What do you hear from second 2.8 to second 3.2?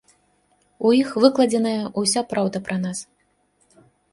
нас.